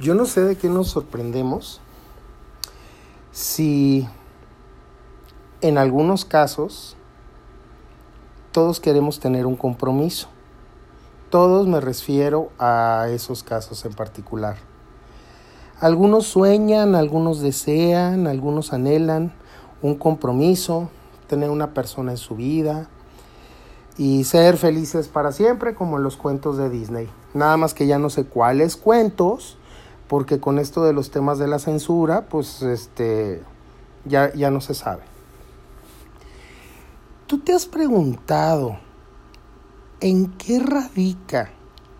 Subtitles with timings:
[0.00, 1.82] Yo no sé de qué nos sorprendemos
[3.32, 4.08] si
[5.60, 6.96] en algunos casos
[8.50, 10.28] todos queremos tener un compromiso.
[11.28, 14.56] Todos me refiero a esos casos en particular.
[15.80, 19.34] Algunos sueñan, algunos desean, algunos anhelan
[19.82, 20.88] un compromiso,
[21.26, 22.88] tener una persona en su vida
[23.98, 27.10] y ser felices para siempre como en los cuentos de Disney.
[27.34, 29.58] Nada más que ya no sé cuáles cuentos
[30.10, 33.44] porque con esto de los temas de la censura, pues este,
[34.04, 35.02] ya, ya no se sabe.
[37.28, 38.76] ¿Tú te has preguntado
[40.00, 41.50] en qué radica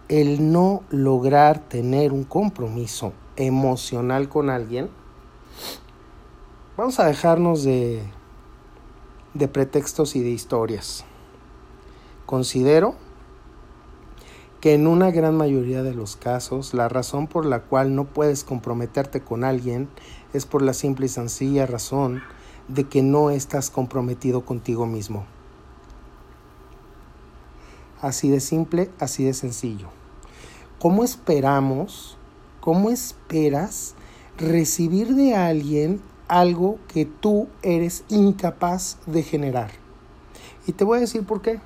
[0.09, 4.91] el no lograr tener un compromiso emocional con alguien?
[6.77, 8.03] Vamos a dejarnos de,
[9.35, 11.05] de pretextos y de historias.
[12.27, 12.97] Considero
[14.61, 18.45] que en una gran mayoría de los casos la razón por la cual no puedes
[18.45, 19.89] comprometerte con alguien
[20.35, 22.23] es por la simple y sencilla razón
[22.69, 25.25] de que no estás comprometido contigo mismo.
[28.03, 29.89] Así de simple, así de sencillo.
[30.79, 32.17] ¿Cómo esperamos,
[32.61, 33.95] cómo esperas
[34.39, 39.71] recibir de alguien algo que tú eres incapaz de generar?
[40.67, 41.61] Y te voy a decir por qué.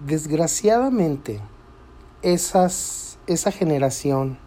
[0.00, 1.40] Desgraciadamente,
[2.22, 4.38] esas, esa generación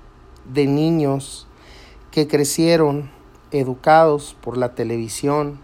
[0.45, 1.47] de niños
[2.11, 3.09] que crecieron
[3.51, 5.59] educados por la televisión,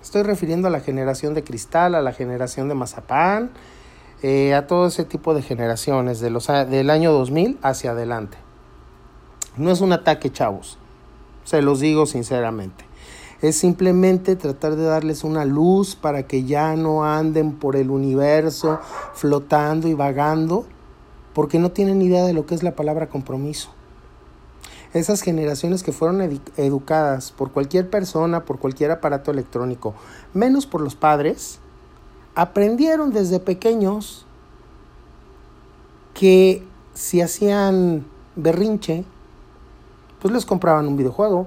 [0.00, 3.50] estoy refiriendo a la generación de cristal, a la generación de mazapán,
[4.22, 8.38] eh, a todo ese tipo de generaciones de los, del año 2000 hacia adelante.
[9.56, 10.78] No es un ataque, chavos,
[11.42, 12.87] se los digo sinceramente
[13.40, 18.80] es simplemente tratar de darles una luz para que ya no anden por el universo
[19.14, 20.66] flotando y vagando,
[21.34, 23.70] porque no tienen idea de lo que es la palabra compromiso.
[24.92, 29.94] Esas generaciones que fueron educadas por cualquier persona, por cualquier aparato electrónico,
[30.34, 31.60] menos por los padres,
[32.34, 34.24] aprendieron desde pequeños
[36.14, 39.04] que si hacían berrinche,
[40.20, 41.46] pues les compraban un videojuego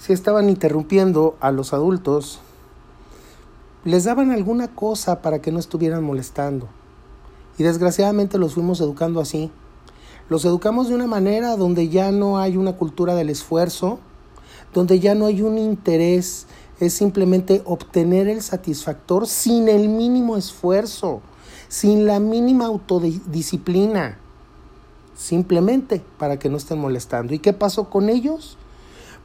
[0.00, 2.40] si estaban interrumpiendo a los adultos,
[3.84, 6.68] les daban alguna cosa para que no estuvieran molestando.
[7.58, 9.50] Y desgraciadamente los fuimos educando así.
[10.30, 13.98] Los educamos de una manera donde ya no hay una cultura del esfuerzo,
[14.72, 16.46] donde ya no hay un interés,
[16.78, 21.20] es simplemente obtener el satisfactor sin el mínimo esfuerzo,
[21.68, 24.16] sin la mínima autodisciplina,
[25.14, 27.34] simplemente para que no estén molestando.
[27.34, 28.56] ¿Y qué pasó con ellos?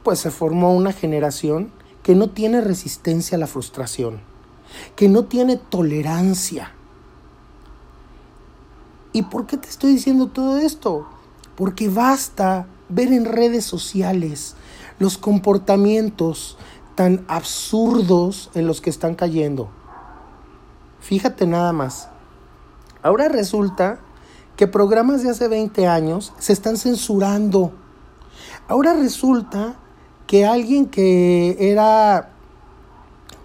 [0.06, 1.72] Pues se formó una generación
[2.04, 4.20] que no tiene resistencia a la frustración,
[4.94, 6.70] que no tiene tolerancia.
[9.12, 11.08] ¿Y por qué te estoy diciendo todo esto?
[11.56, 14.54] Porque basta ver en redes sociales
[15.00, 16.56] los comportamientos
[16.94, 19.70] tan absurdos en los que están cayendo.
[21.00, 22.10] Fíjate nada más.
[23.02, 23.98] Ahora resulta
[24.56, 27.72] que programas de hace 20 años se están censurando.
[28.68, 29.80] Ahora resulta
[30.26, 32.32] que alguien que era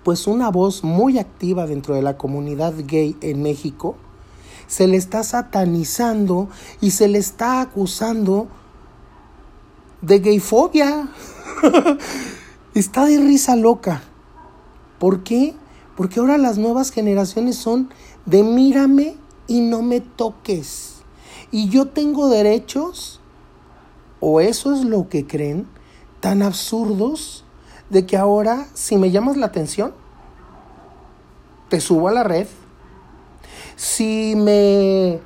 [0.03, 3.95] pues una voz muy activa dentro de la comunidad gay en México,
[4.67, 6.49] se le está satanizando
[6.79, 8.47] y se le está acusando
[10.01, 11.09] de gayfobia.
[12.73, 14.01] está de risa loca.
[14.97, 15.53] ¿Por qué?
[15.95, 17.89] Porque ahora las nuevas generaciones son
[18.25, 21.01] de mírame y no me toques.
[21.51, 23.19] Y yo tengo derechos,
[24.19, 25.67] o eso es lo que creen,
[26.21, 27.43] tan absurdos
[27.89, 29.93] de que ahora si me llamas la atención,
[31.67, 32.47] te subo a la red.
[33.75, 35.19] Si me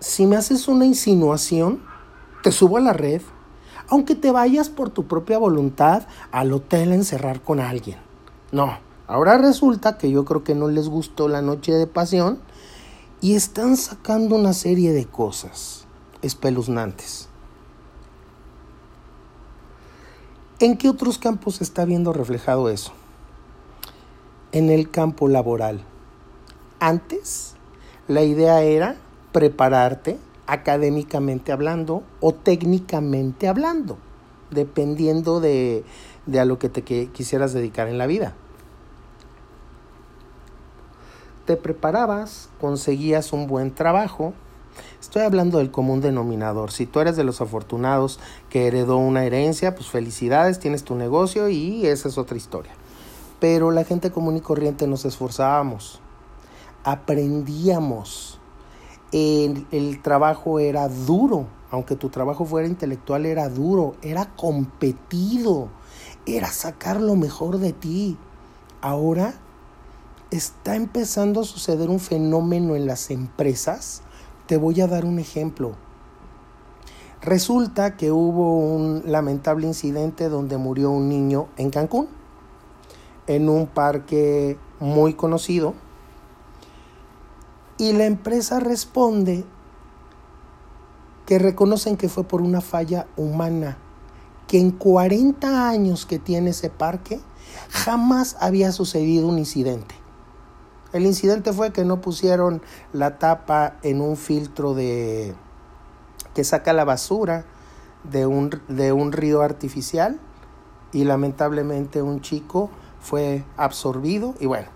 [0.00, 1.82] si me haces una insinuación,
[2.44, 3.20] te subo a la red,
[3.88, 7.98] aunque te vayas por tu propia voluntad al hotel a encerrar con alguien.
[8.52, 8.78] No,
[9.08, 12.38] ahora resulta que yo creo que no les gustó la noche de pasión
[13.20, 15.86] y están sacando una serie de cosas
[16.22, 17.27] espeluznantes.
[20.60, 22.92] ¿En qué otros campos se está viendo reflejado eso?
[24.50, 25.82] En el campo laboral.
[26.80, 27.54] Antes,
[28.08, 28.96] la idea era
[29.30, 30.18] prepararte
[30.48, 33.98] académicamente hablando o técnicamente hablando,
[34.50, 35.84] dependiendo de,
[36.36, 38.34] a lo que te quisieras dedicar en la vida.
[41.46, 44.32] Te preparabas, conseguías un buen trabajo,
[45.00, 46.70] Estoy hablando del común denominador.
[46.70, 48.20] Si tú eres de los afortunados
[48.50, 52.72] que heredó una herencia, pues felicidades, tienes tu negocio y esa es otra historia.
[53.40, 56.00] Pero la gente común y corriente nos esforzábamos,
[56.84, 58.38] aprendíamos
[59.12, 65.68] el, el trabajo era duro, aunque tu trabajo fuera intelectual, era duro, era competido,
[66.26, 68.16] era sacar lo mejor de ti.
[68.80, 69.34] Ahora
[70.30, 74.02] está empezando a suceder un fenómeno en las empresas.
[74.48, 75.72] Te voy a dar un ejemplo.
[77.20, 82.08] Resulta que hubo un lamentable incidente donde murió un niño en Cancún,
[83.26, 85.74] en un parque muy conocido,
[87.76, 89.44] y la empresa responde
[91.26, 93.76] que reconocen que fue por una falla humana,
[94.46, 97.20] que en 40 años que tiene ese parque
[97.68, 99.97] jamás había sucedido un incidente.
[100.92, 102.62] El incidente fue que no pusieron
[102.92, 105.34] la tapa en un filtro de
[106.34, 107.44] que saca la basura
[108.04, 110.18] de un, de un río artificial
[110.92, 112.70] y lamentablemente un chico
[113.00, 114.68] fue absorbido y bueno,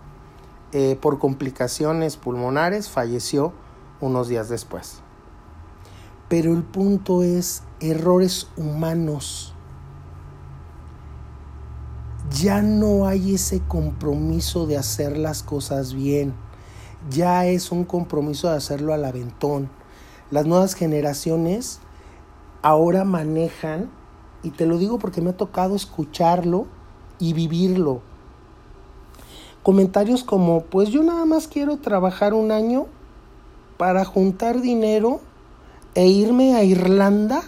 [0.73, 3.53] eh, por complicaciones pulmonares falleció
[4.01, 5.01] unos días después.
[6.29, 9.52] Pero el punto es errores humanos.
[12.41, 16.35] Ya no hay ese compromiso de hacer las cosas bien.
[17.11, 19.69] Ya es un compromiso de hacerlo al aventón.
[20.31, 21.81] Las nuevas generaciones
[22.63, 23.91] ahora manejan,
[24.43, 26.67] y te lo digo porque me ha tocado escucharlo
[27.19, 28.03] y vivirlo
[29.63, 32.87] comentarios como, pues yo nada más quiero trabajar un año
[33.77, 35.21] para juntar dinero
[35.95, 37.43] e irme a Irlanda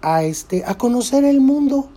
[0.00, 1.88] a este a conocer el mundo.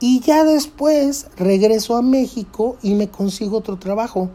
[0.00, 4.30] Y ya después regreso a México y me consigo otro trabajo.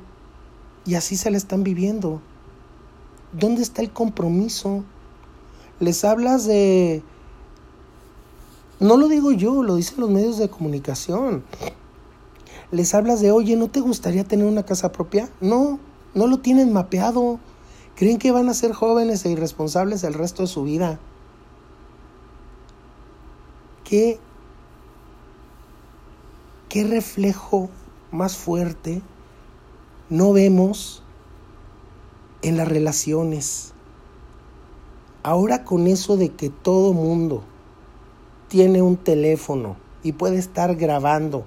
[0.85, 2.21] Y así se le están viviendo.
[3.31, 4.83] ¿Dónde está el compromiso?
[5.79, 7.03] Les hablas de...
[8.79, 11.43] No lo digo yo, lo dicen los medios de comunicación
[12.73, 15.29] les hablas de, oye, ¿no te gustaría tener una casa propia?
[15.41, 15.79] No,
[16.15, 17.39] no lo tienen mapeado.
[17.95, 20.99] Creen que van a ser jóvenes e irresponsables el resto de su vida.
[23.83, 24.19] ¿Qué,
[26.73, 27.69] qué reflejo
[28.09, 29.03] más fuerte
[30.09, 31.03] no vemos
[32.41, 33.75] en las relaciones?
[35.21, 37.43] Ahora con eso de que todo mundo
[38.47, 41.45] tiene un teléfono y puede estar grabando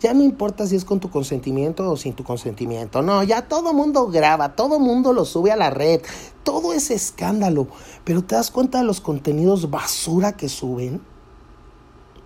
[0.00, 3.00] ya no importa si es con tu consentimiento o sin tu consentimiento.
[3.00, 6.02] No, ya todo mundo graba, todo mundo lo sube a la red.
[6.42, 7.68] Todo es escándalo.
[8.02, 11.00] Pero te das cuenta de los contenidos basura que suben.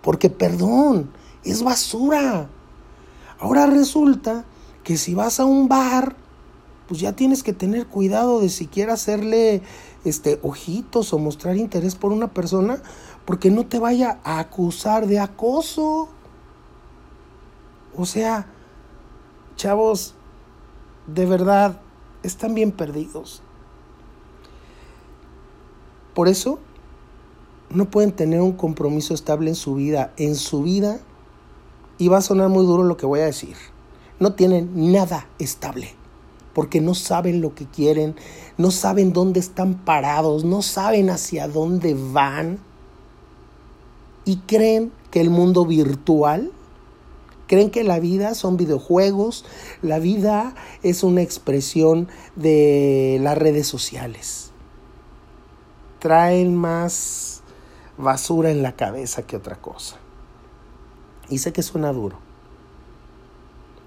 [0.00, 1.10] Porque, perdón,
[1.44, 2.48] es basura.
[3.38, 4.44] Ahora resulta
[4.84, 6.16] que si vas a un bar,
[6.88, 9.62] pues ya tienes que tener cuidado de siquiera hacerle
[10.04, 12.82] este ojitos o mostrar interés por una persona
[13.24, 16.08] porque no te vaya a acusar de acoso.
[17.96, 18.46] O sea,
[19.56, 20.14] chavos,
[21.06, 21.80] de verdad,
[22.22, 23.42] están bien perdidos.
[26.14, 26.58] Por eso,
[27.70, 30.12] no pueden tener un compromiso estable en su vida.
[30.16, 31.00] En su vida,
[32.02, 33.54] y va a sonar muy duro lo que voy a decir,
[34.18, 35.94] no tienen nada estable.
[36.52, 38.16] Porque no saben lo que quieren,
[38.58, 42.58] no saben dónde están parados, no saben hacia dónde van.
[44.24, 46.50] Y creen que el mundo virtual
[47.46, 49.44] Creen que la vida son videojuegos,
[49.82, 54.52] la vida es una expresión de las redes sociales.
[55.98, 57.42] Traen más
[57.98, 60.01] basura en la cabeza que otra cosa.
[61.32, 62.18] Y sé que suena duro.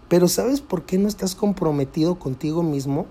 [0.09, 3.05] Pero ¿sabes por qué no estás comprometido contigo mismo?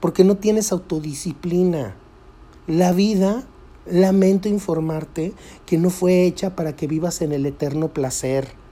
[0.00, 1.94] Porque no tienes autodisciplina.
[2.66, 3.44] La vida,
[3.86, 5.32] lamento informarte,
[5.66, 8.62] que no fue hecha para que vivas en el eterno placer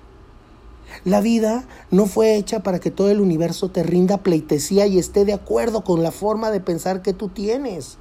[1.04, 5.25] la vida no fue hecha para que todo el universo te rinda pleitesía y esté
[5.25, 7.97] de acuerdo con la forma de pensar que tú tienes.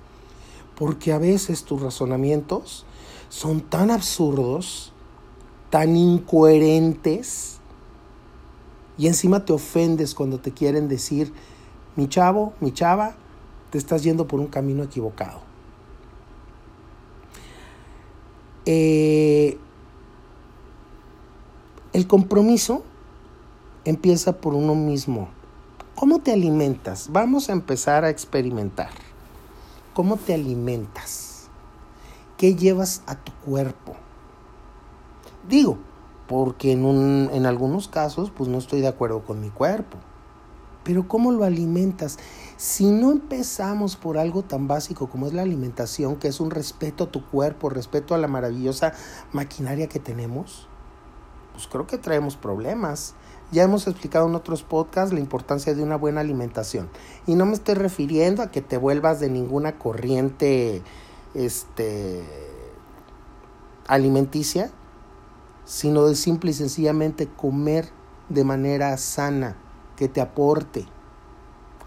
[0.75, 2.85] Porque a veces tus razonamientos
[3.29, 4.91] son tan absurdos,
[5.69, 7.59] tan incoherentes,
[8.97, 11.31] y encima te ofendes cuando te quieren decir,
[11.95, 13.15] mi chavo, mi chava,
[13.69, 15.41] te estás yendo por un camino equivocado.
[18.65, 19.57] Eh,
[21.93, 22.83] el compromiso
[23.85, 25.29] empieza por uno mismo.
[25.95, 27.09] ¿Cómo te alimentas?
[27.11, 28.91] Vamos a empezar a experimentar.
[29.93, 31.47] ¿Cómo te alimentas?
[32.37, 33.95] ¿Qué llevas a tu cuerpo?
[35.47, 35.77] Digo,
[36.27, 39.97] porque en, un, en algunos casos pues no estoy de acuerdo con mi cuerpo.
[40.83, 42.17] Pero ¿cómo lo alimentas?
[42.57, 47.05] Si no empezamos por algo tan básico como es la alimentación, que es un respeto
[47.05, 48.93] a tu cuerpo, respeto a la maravillosa
[49.31, 50.67] maquinaria que tenemos,
[51.53, 53.15] pues creo que traemos problemas.
[53.51, 56.89] Ya hemos explicado en otros podcasts la importancia de una buena alimentación.
[57.27, 60.81] Y no me estoy refiriendo a que te vuelvas de ninguna corriente
[61.33, 62.23] este,
[63.87, 64.71] alimenticia,
[65.69, 67.89] sino de simple y sencillamente comer
[68.27, 69.55] de manera sana,
[69.97, 70.87] que te aporte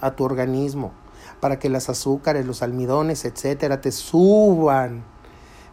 [0.00, 0.92] a tu organismo,
[1.40, 5.02] para que las azúcares, los almidones, etcétera, te suban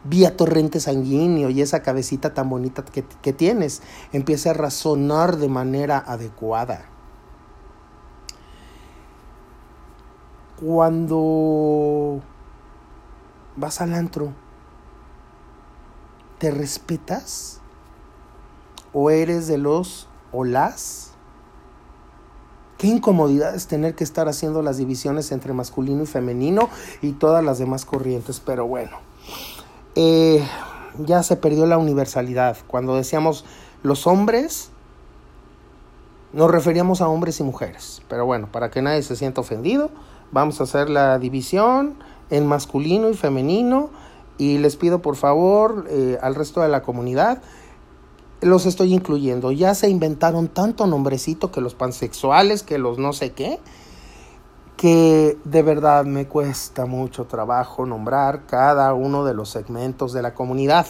[0.06, 5.50] vía torrente sanguíneo y esa cabecita tan bonita que, que tienes empiece a razonar de
[5.50, 6.86] manera adecuada.
[10.60, 12.22] Cuando
[13.56, 14.34] vas al antro,
[16.40, 17.62] ¿te respetas?
[18.94, 21.12] ¿O eres de los o las?
[22.78, 26.70] Qué incomodidad es tener que estar haciendo las divisiones entre masculino y femenino
[27.02, 28.98] y todas las demás corrientes, pero bueno.
[29.96, 30.42] Eh,
[30.98, 32.58] ya se perdió la universalidad.
[32.68, 33.44] Cuando decíamos
[33.84, 34.70] los hombres,
[36.32, 38.02] nos referíamos a hombres y mujeres.
[38.08, 39.90] Pero bueno, para que nadie se sienta ofendido,
[40.32, 41.96] vamos a hacer la división
[42.30, 43.90] en masculino y femenino.
[44.38, 47.42] Y les pido por favor eh, al resto de la comunidad,
[48.42, 49.52] los estoy incluyendo.
[49.52, 53.60] Ya se inventaron tanto nombrecito que los pansexuales, que los no sé qué
[54.80, 60.34] que de verdad me cuesta mucho trabajo nombrar cada uno de los segmentos de la
[60.34, 60.88] comunidad.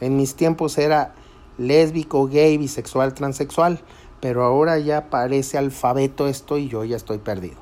[0.00, 1.14] En mis tiempos era
[1.58, 3.80] lésbico, gay, bisexual, transexual,
[4.22, 7.56] pero ahora ya parece alfabeto esto y yo ya estoy perdido.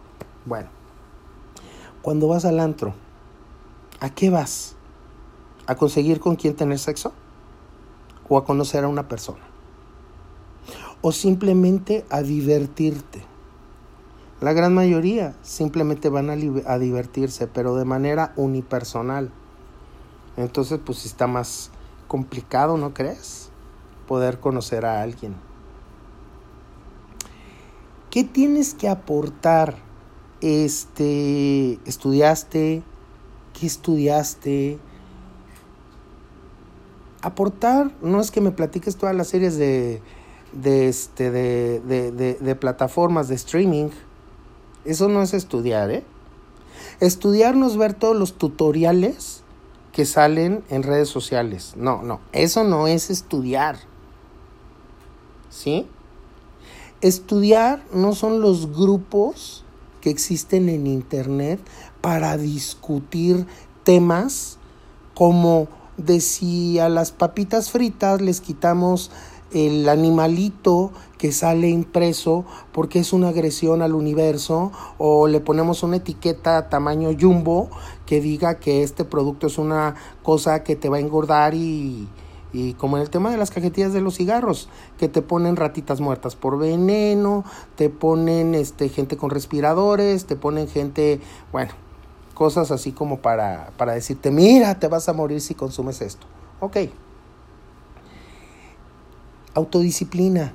[0.45, 0.69] Bueno,
[2.01, 2.95] cuando vas al antro,
[3.99, 4.77] ¿a qué vas?
[5.67, 7.13] ¿A conseguir con quién tener sexo?
[8.29, 9.43] ¿O a conocer a una persona?
[11.01, 13.25] ¿O simplemente a divertirte?
[14.43, 19.31] La gran mayoría simplemente van a, divertirse, pero de manera unipersonal.
[20.37, 21.71] Entonces, pues está más
[22.09, 23.51] complicado, ¿no crees?
[24.09, 25.37] Poder conocer a alguien.
[28.11, 29.77] ¿Qué tienes que aportar?
[30.41, 32.83] Este, estudiaste,
[33.53, 34.81] ¿qué estudiaste?
[37.23, 40.03] Aportar no es que me platiques todas las series de,
[40.53, 43.91] de, este, de, de plataformas de streaming
[44.85, 46.05] eso no es estudiar, ¿eh?
[47.01, 49.43] Estudiar no es ver todos los tutoriales
[49.93, 51.75] que salen en redes sociales.
[51.77, 53.77] No, no, eso no es estudiar.
[55.51, 55.87] ¿Sí?
[57.01, 59.65] Estudiar no son los grupos
[60.01, 61.61] que existen en Internet
[62.01, 63.47] para discutir
[63.85, 64.59] temas
[65.15, 69.11] como de si a las papitas fritas les quitamos
[69.53, 75.97] el animalito que sale impreso porque es una agresión al universo o le ponemos una
[75.97, 77.69] etiqueta tamaño jumbo
[78.07, 82.09] que diga que este producto es una cosa que te va a engordar y,
[82.53, 84.69] y como en el tema de las cajetillas de los cigarros,
[84.99, 87.45] que te ponen ratitas muertas por veneno,
[87.77, 91.21] te ponen este, gente con respiradores, te ponen gente,
[91.53, 91.73] bueno,
[92.33, 96.27] cosas así como para, para decirte, mira, te vas a morir si consumes esto.
[96.61, 96.77] Ok.
[99.55, 100.55] Autodisciplina.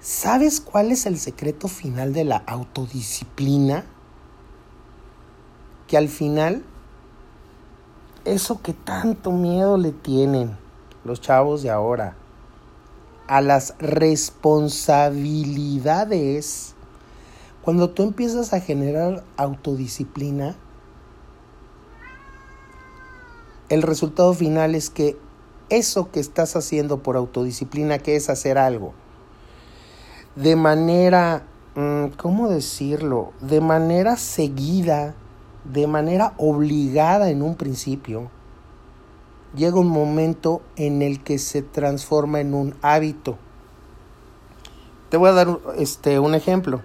[0.00, 3.84] ¿Sabes cuál es el secreto final de la autodisciplina?
[5.86, 6.64] Que al final,
[8.24, 10.56] eso que tanto miedo le tienen
[11.04, 12.16] los chavos de ahora
[13.26, 16.73] a las responsabilidades,
[17.64, 20.54] cuando tú empiezas a generar autodisciplina,
[23.70, 25.16] el resultado final es que
[25.70, 28.92] eso que estás haciendo por autodisciplina, que es hacer algo,
[30.36, 31.44] de manera,
[31.74, 33.32] mm, ¿cómo decirlo?
[33.40, 35.14] De manera seguida,
[35.64, 38.30] de manera obligada en un principio,
[39.56, 43.38] llega un momento en el que se transforma en un hábito.
[45.08, 46.82] Te voy a dar este, un ejemplo.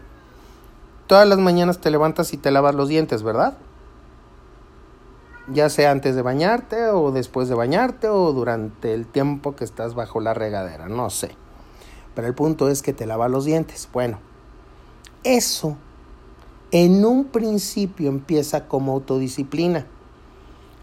[1.09, 3.57] Todas las mañanas te levantas y te lavas los dientes, ¿verdad?
[5.51, 9.95] ya sea antes de bañarte o después de bañarte o durante el tiempo que estás
[9.95, 11.31] bajo la regadera, no sé.
[12.15, 13.89] Pero el punto es que te lava los dientes.
[13.91, 14.19] Bueno,
[15.23, 15.77] eso
[16.71, 19.85] en un principio empieza como autodisciplina.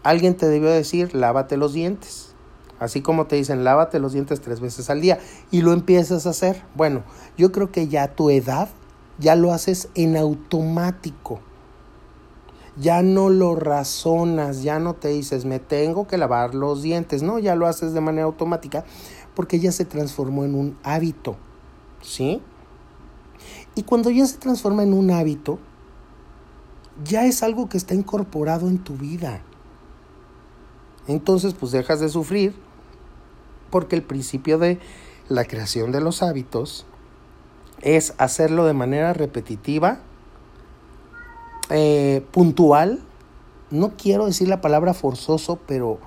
[0.03, 2.33] Alguien te debió decir, lávate los dientes.
[2.79, 5.19] Así como te dicen, lávate los dientes tres veces al día
[5.49, 6.63] y lo empiezas a hacer.
[6.75, 7.03] Bueno,
[7.37, 8.69] yo creo que ya a tu edad
[9.19, 11.41] ya lo haces en automático
[12.79, 17.39] ya no lo razonas, ya no te dices, me tengo que lavar los dientes, no,
[17.39, 18.85] ya lo haces de manera automática
[19.35, 21.37] porque ya se transformó en un hábito,
[22.01, 22.41] ¿sí?
[23.75, 25.59] Y cuando ya se transforma en un hábito,
[27.03, 29.41] ya es algo que está incorporado en tu vida.
[31.07, 32.55] Entonces, pues dejas de sufrir
[33.69, 34.79] porque el principio de
[35.29, 36.85] la creación de los hábitos
[37.95, 39.99] es hacerlo de manera repetitiva,
[41.69, 42.99] eh, puntual.
[43.71, 45.97] No quiero decir la palabra forzoso, pero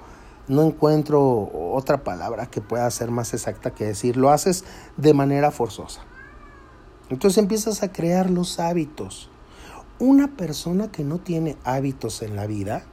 [0.47, 4.65] no encuentro otra palabra que pueda ser más exacta que decir, lo haces
[4.99, 6.03] de manera forzosa.
[7.09, 9.31] Entonces empiezas a crear los hábitos.
[9.99, 12.85] Una persona que no tiene hábitos en la vida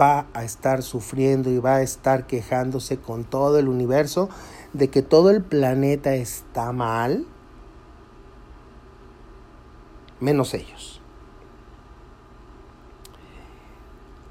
[0.00, 4.28] va a estar sufriendo y va a estar quejándose con todo el universo
[4.72, 7.26] de que todo el planeta está mal,
[10.20, 11.00] menos ellos.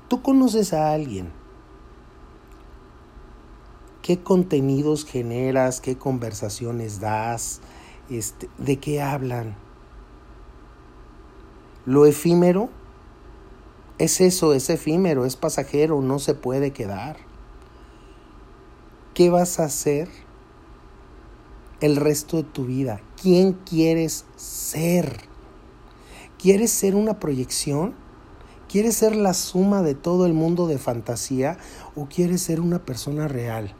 [0.08, 1.32] Tú conoces a alguien.
[4.02, 5.82] ¿Qué contenidos generas?
[5.82, 7.60] ¿Qué conversaciones das?
[8.10, 9.56] Este, ¿De qué hablan?
[11.86, 12.70] Lo efímero
[13.98, 17.18] es eso, es efímero, es pasajero, no se puede quedar.
[19.14, 20.08] ¿Qué vas a hacer
[21.82, 23.02] el resto de tu vida?
[23.22, 25.22] ¿Quién quieres ser?
[26.40, 27.96] ¿Quieres ser una proyección?
[28.70, 31.58] ¿Quieres ser la suma de todo el mundo de fantasía
[31.96, 33.74] o quieres ser una persona real?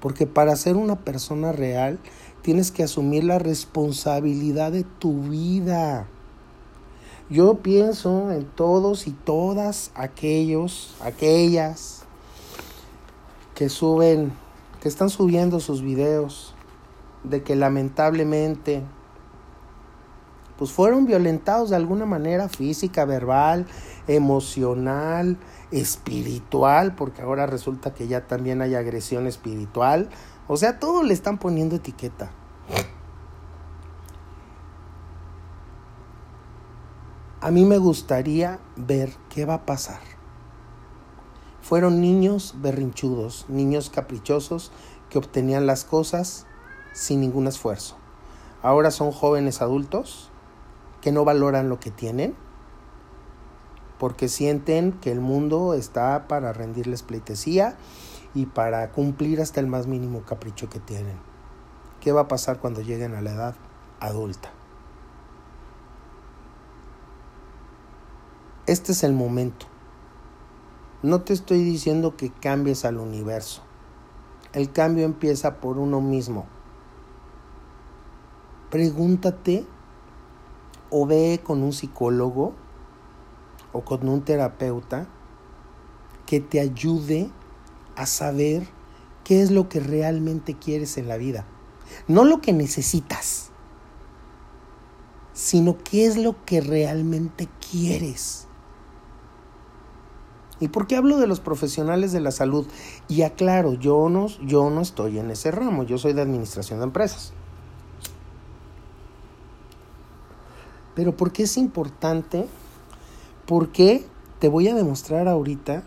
[0.00, 1.98] Porque para ser una persona real
[2.42, 6.06] tienes que asumir la responsabilidad de tu vida.
[7.28, 12.02] Yo pienso en todos y todas aquellos, aquellas
[13.54, 14.32] que suben,
[14.80, 16.49] que están subiendo sus videos
[17.24, 18.82] de que lamentablemente
[20.60, 23.64] pues fueron violentados de alguna manera física, verbal,
[24.06, 25.38] emocional,
[25.70, 30.10] espiritual, porque ahora resulta que ya también hay agresión espiritual.
[30.48, 32.30] O sea, todo le están poniendo etiqueta.
[37.40, 40.00] A mí me gustaría ver qué va a pasar.
[41.62, 44.72] Fueron niños berrinchudos, niños caprichosos
[45.08, 46.46] que obtenían las cosas
[46.92, 47.96] sin ningún esfuerzo.
[48.62, 50.30] Ahora son jóvenes adultos
[51.00, 52.36] que no valoran lo que tienen
[54.00, 57.76] porque sienten que el mundo está para rendirles pleitesía
[58.34, 61.18] y para cumplir hasta el más mínimo capricho que tienen.
[62.00, 63.54] ¿Qué va a pasar cuando lleguen a la edad
[64.00, 64.50] adulta?
[68.66, 69.66] Este es el momento.
[71.02, 73.62] No te estoy diciendo que cambies al universo.
[74.54, 76.46] El cambio empieza por uno mismo.
[78.70, 79.66] Pregúntate
[80.90, 82.54] o ve con un psicólogo
[83.72, 85.08] o con un terapeuta
[86.26, 87.30] que te ayude
[87.96, 88.66] a saber
[89.24, 91.44] qué es lo que realmente quieres en la vida.
[92.06, 93.50] No lo que necesitas,
[95.32, 98.46] sino qué es lo que realmente quieres.
[100.60, 102.66] ¿Y por qué hablo de los profesionales de la salud?
[103.08, 106.84] Y aclaro, yo no, yo no estoy en ese ramo, yo soy de administración de
[106.84, 107.32] empresas.
[111.00, 112.46] Pero ¿por qué es importante?
[113.46, 114.04] Porque
[114.38, 115.82] te voy a demostrar ahorita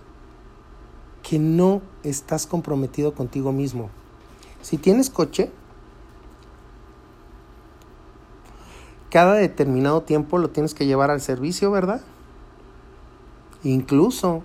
[1.22, 3.92] que no estás comprometido contigo mismo.
[4.64, 5.52] Si tienes coche,
[9.12, 12.02] cada determinado tiempo lo tienes que llevar al servicio, ¿verdad?
[13.64, 14.42] Incluso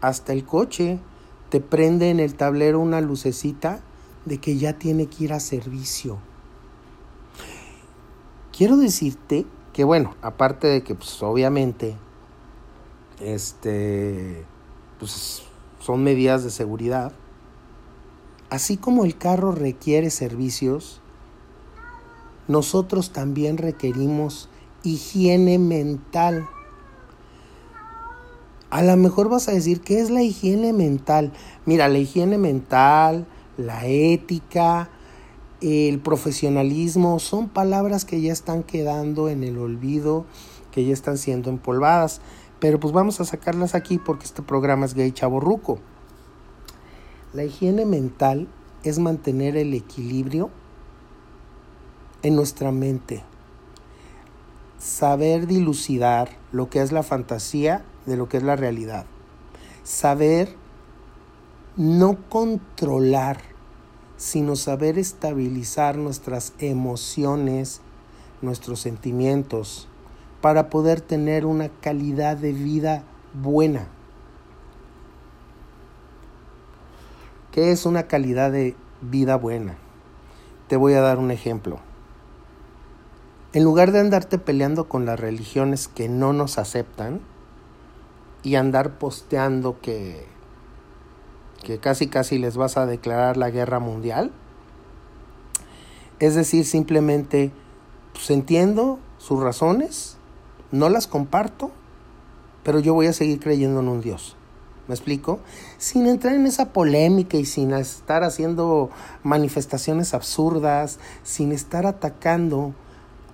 [0.00, 1.00] hasta el coche
[1.48, 3.80] te prende en el tablero una lucecita
[4.26, 6.18] de que ya tiene que ir a servicio.
[8.56, 11.96] Quiero decirte que bueno, aparte de que pues obviamente
[13.20, 14.46] este
[14.98, 15.42] pues
[15.80, 17.12] son medidas de seguridad,
[18.50, 21.02] así como el carro requiere servicios,
[22.46, 24.48] nosotros también requerimos
[24.84, 26.48] higiene mental.
[28.70, 31.32] A lo mejor vas a decir, ¿qué es la higiene mental?
[31.66, 34.88] Mira, la higiene mental, la ética,
[35.64, 40.26] el profesionalismo, son palabras que ya están quedando en el olvido,
[40.70, 42.20] que ya están siendo empolvadas.
[42.60, 45.78] Pero pues vamos a sacarlas aquí porque este programa es gay chaborruco.
[47.32, 48.48] La higiene mental
[48.84, 50.50] es mantener el equilibrio
[52.22, 53.22] en nuestra mente.
[54.78, 59.06] Saber dilucidar lo que es la fantasía de lo que es la realidad.
[59.82, 60.54] Saber
[61.76, 63.38] no controlar,
[64.16, 67.80] sino saber estabilizar nuestras emociones,
[68.42, 69.88] nuestros sentimientos,
[70.40, 73.88] para poder tener una calidad de vida buena.
[77.50, 79.76] ¿Qué es una calidad de vida buena?
[80.68, 81.78] Te voy a dar un ejemplo.
[83.52, 87.20] En lugar de andarte peleando con las religiones que no nos aceptan,
[88.44, 90.26] y andar posteando que,
[91.64, 94.30] que casi casi les vas a declarar la guerra mundial.
[96.20, 97.50] Es decir, simplemente
[98.12, 100.16] pues entiendo sus razones,
[100.70, 101.72] no las comparto,
[102.62, 104.36] pero yo voy a seguir creyendo en un Dios.
[104.86, 105.40] ¿Me explico?
[105.78, 108.90] Sin entrar en esa polémica y sin estar haciendo
[109.22, 112.74] manifestaciones absurdas, sin estar atacando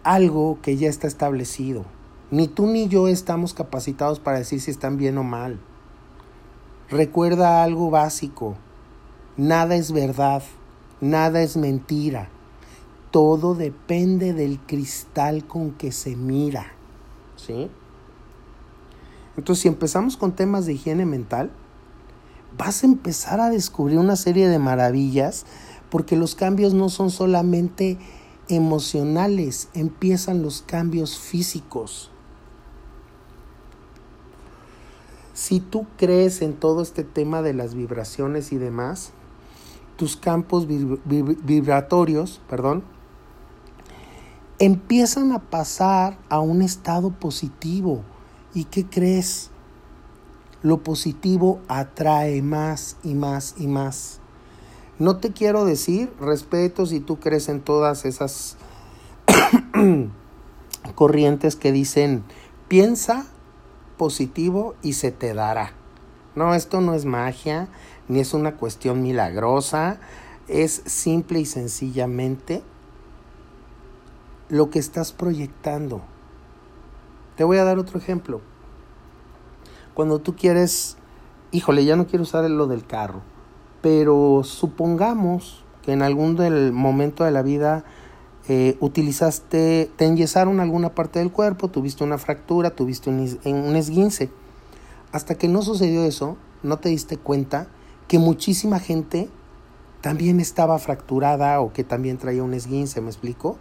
[0.05, 1.85] algo que ya está establecido.
[2.31, 5.59] Ni tú ni yo estamos capacitados para decir si están bien o mal.
[6.91, 8.57] Recuerda algo básico.
[9.37, 10.43] Nada es verdad,
[11.01, 12.29] nada es mentira.
[13.13, 16.73] Todo depende del cristal con que se mira.
[17.37, 17.71] ¿Sí?
[19.37, 21.53] Entonces, si empezamos con temas de higiene mental,
[22.59, 25.47] vas a empezar a descubrir una serie de maravillas
[25.91, 27.99] porque los cambios no son solamente
[28.49, 32.11] emocionales, empiezan los cambios físicos.
[35.41, 39.13] Si tú crees en todo este tema de las vibraciones y demás,
[39.97, 42.85] tus campos vibratorios, perdón,
[44.59, 48.03] empiezan a pasar a un estado positivo.
[48.53, 49.49] ¿Y qué crees?
[50.61, 54.21] Lo positivo atrae más y más y más.
[54.99, 58.59] No te quiero decir respeto si tú crees en todas esas
[60.95, 62.25] corrientes que dicen
[62.69, 63.25] piensa
[64.01, 65.73] positivo y se te dará.
[66.35, 67.69] No, esto no es magia,
[68.09, 70.01] ni es una cuestión milagrosa,
[70.49, 72.63] es simple y sencillamente
[74.49, 76.01] lo que estás proyectando.
[77.37, 78.41] Te voy a dar otro ejemplo.
[79.93, 80.97] Cuando tú quieres,
[81.51, 83.21] híjole, ya no quiero usar lo del carro,
[83.83, 87.85] pero supongamos que en algún del momento de la vida
[88.49, 94.31] eh, utilizaste, te enyesaron alguna parte del cuerpo, tuviste una fractura, tuviste un, un esguince.
[95.13, 97.69] Hasta que no sucedió eso, no te diste cuenta
[98.09, 99.29] que muchísima gente
[100.01, 103.59] también estaba fracturada o que también traía un esguince, ¿me explico?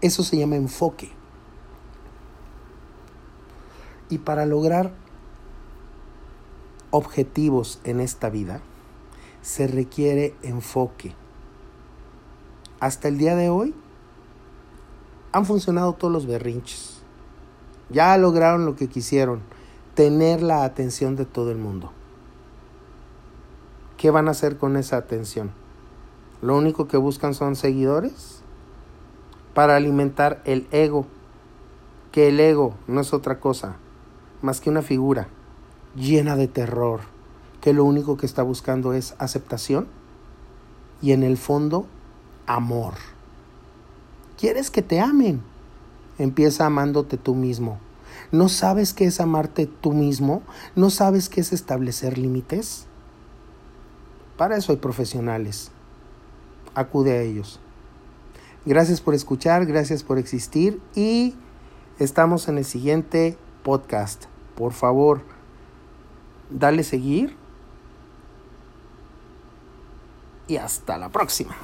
[0.00, 1.10] Eso se llama enfoque.
[4.08, 4.92] Y para lograr
[6.90, 8.60] objetivos en esta vida,
[9.42, 11.14] se requiere enfoque.
[12.80, 13.74] Hasta el día de hoy
[15.32, 17.00] han funcionado todos los berrinches.
[17.90, 19.42] Ya lograron lo que quisieron,
[19.94, 21.92] tener la atención de todo el mundo.
[23.96, 25.52] ¿Qué van a hacer con esa atención?
[26.42, 28.42] Lo único que buscan son seguidores
[29.54, 31.06] para alimentar el ego,
[32.12, 33.76] que el ego no es otra cosa
[34.42, 35.28] más que una figura
[35.96, 37.00] llena de terror,
[37.60, 39.88] que lo único que está buscando es aceptación
[41.00, 41.86] y en el fondo
[42.46, 42.94] amor.
[44.38, 45.42] ¿Quieres que te amen?
[46.18, 47.78] Empieza amándote tú mismo.
[48.32, 50.42] ¿No sabes qué es amarte tú mismo?
[50.74, 52.86] ¿No sabes qué es establecer límites?
[54.36, 55.70] Para eso hay profesionales.
[56.74, 57.60] Acude a ellos.
[58.66, 61.34] Gracias por escuchar, gracias por existir y
[61.98, 64.24] estamos en el siguiente podcast.
[64.56, 65.22] Por favor,
[66.50, 67.36] dale seguir
[70.48, 71.54] y hasta la próxima.